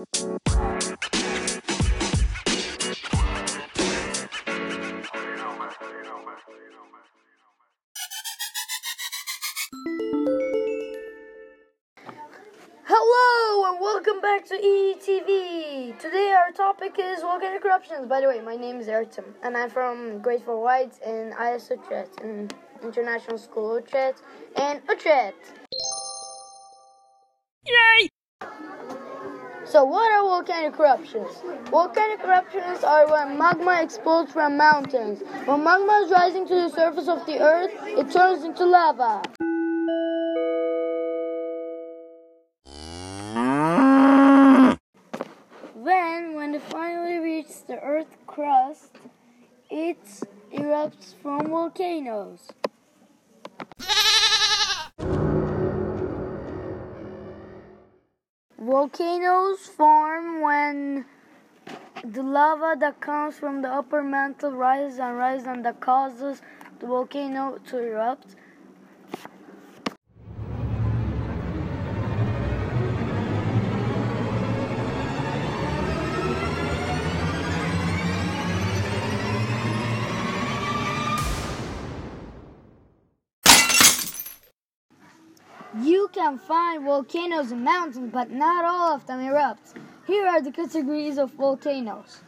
Hello 0.00 0.08
and 13.66 13.78
welcome 13.78 14.22
back 14.22 14.46
to 14.46 14.54
ETV. 14.54 15.98
Today 15.98 16.32
our 16.34 16.50
topic 16.52 16.94
is 16.98 17.20
volcanic 17.20 17.62
eruptions. 17.62 18.06
By 18.06 18.22
the 18.22 18.28
way, 18.28 18.40
my 18.40 18.56
name 18.56 18.80
is 18.80 18.86
Ertem 18.86 19.34
and 19.42 19.54
I'm 19.54 19.68
from 19.68 20.20
Grade 20.20 20.42
4 20.44 20.62
White 20.62 20.98
in 21.06 21.34
IS 21.38 21.68
Utrecht, 21.68 22.20
in 22.22 22.48
International 22.82 23.36
School 23.36 23.74
Utrecht, 23.78 24.22
and 24.56 24.80
Utrecht. 24.88 25.60
So 29.70 29.84
what 29.84 30.10
are 30.10 30.22
volcanic 30.22 30.76
eruptions? 30.80 31.30
Volcanic 31.70 32.24
eruptions 32.24 32.82
are 32.82 33.08
when 33.08 33.38
magma 33.38 33.80
explodes 33.80 34.32
from 34.32 34.56
mountains. 34.56 35.22
When 35.44 35.62
magma 35.62 36.02
is 36.04 36.10
rising 36.10 36.44
to 36.48 36.54
the 36.56 36.70
surface 36.70 37.06
of 37.06 37.24
the 37.24 37.38
earth, 37.38 37.70
it 37.84 38.10
turns 38.10 38.42
into 38.42 38.66
lava. 38.66 39.22
Then, 45.76 46.34
when 46.34 46.56
it 46.56 46.62
finally 46.62 47.18
reaches 47.18 47.60
the 47.60 47.78
earth 47.80 48.16
crust, 48.26 48.96
it 49.70 50.04
erupts 50.52 51.14
from 51.22 51.46
volcanoes. 51.46 52.48
Volcanoes 58.70 59.66
form 59.66 60.42
when 60.42 61.04
the 62.04 62.22
lava 62.22 62.76
that 62.78 63.00
comes 63.00 63.34
from 63.34 63.62
the 63.62 63.68
upper 63.68 64.00
mantle 64.00 64.52
rises 64.52 65.00
and 65.00 65.18
rises 65.18 65.48
and 65.48 65.64
that 65.64 65.80
causes 65.80 66.40
the 66.78 66.86
volcano 66.86 67.58
to 67.66 67.78
erupt. 67.78 68.36
You 85.78 86.10
can 86.12 86.36
find 86.36 86.84
volcanoes 86.84 87.52
in 87.52 87.62
mountains, 87.62 88.10
but 88.12 88.28
not 88.30 88.64
all 88.64 88.92
of 88.92 89.06
them 89.06 89.20
erupt. 89.20 89.74
Here 90.04 90.26
are 90.26 90.42
the 90.42 90.50
categories 90.50 91.16
of 91.16 91.30
volcanoes. 91.34 92.22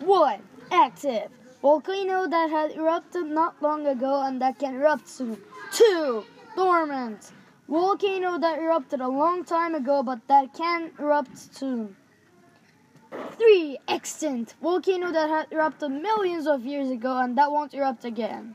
1. 0.00 0.42
Active. 0.70 1.30
Volcano 1.62 2.28
that 2.28 2.50
had 2.50 2.72
erupted 2.72 3.24
not 3.24 3.62
long 3.62 3.86
ago 3.86 4.22
and 4.26 4.42
that 4.42 4.58
can 4.58 4.74
erupt 4.74 5.08
soon. 5.08 5.40
2. 5.72 6.24
Dormant. 6.54 7.32
Volcano 7.66 8.38
that 8.38 8.58
erupted 8.58 9.00
a 9.00 9.08
long 9.08 9.42
time 9.42 9.74
ago 9.74 10.02
but 10.02 10.18
that 10.28 10.52
can 10.52 10.90
erupt 10.98 11.38
soon. 11.38 11.96
3. 13.38 13.78
Extinct. 13.88 14.54
Volcano 14.60 15.10
that 15.12 15.30
had 15.30 15.46
erupted 15.50 15.92
millions 15.92 16.46
of 16.46 16.66
years 16.66 16.90
ago 16.90 17.16
and 17.16 17.38
that 17.38 17.50
won't 17.50 17.72
erupt 17.72 18.04
again. 18.04 18.54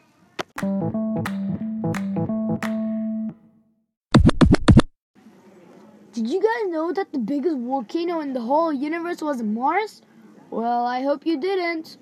Did 6.18 6.32
you 6.32 6.42
guys 6.42 6.72
know 6.72 6.92
that 6.94 7.12
the 7.12 7.20
biggest 7.20 7.58
volcano 7.60 8.22
in 8.22 8.34
the 8.34 8.42
whole 8.42 8.74
universe 8.74 9.22
was 9.22 9.44
Mars? 9.44 10.02
Well, 10.50 10.84
I 10.84 11.04
hope 11.04 11.28
you 11.28 11.40
didn't. 11.40 11.98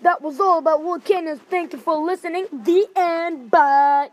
That 0.00 0.22
was 0.22 0.40
all 0.40 0.60
about 0.60 0.80
volcanoes. 0.80 1.38
Thank 1.50 1.74
you 1.74 1.78
for 1.78 2.02
listening. 2.02 2.46
The 2.50 2.86
end. 2.96 3.50
Bye. 3.50 4.08